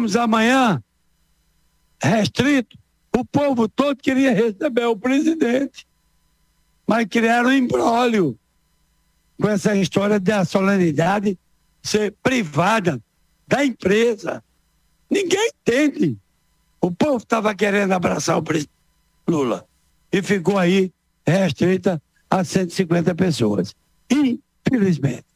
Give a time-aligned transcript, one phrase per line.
[0.00, 0.82] Fomos amanhã
[2.02, 2.78] restrito.
[3.14, 5.86] O povo todo queria receber o presidente.
[6.86, 8.38] Mas criaram um imbróglio
[9.38, 11.38] com essa história da solenidade
[11.82, 12.98] ser privada
[13.46, 14.42] da empresa.
[15.10, 16.16] Ninguém entende.
[16.80, 18.72] O povo estava querendo abraçar o presidente
[19.28, 19.66] Lula
[20.10, 20.90] e ficou aí
[21.26, 23.74] restrita a 150 pessoas.
[24.10, 25.29] Infelizmente.